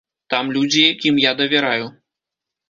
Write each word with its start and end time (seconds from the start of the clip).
Там 0.33 0.45
людзі, 0.55 0.81
якім 0.93 1.19
я 1.25 1.35
давяраю. 1.43 1.85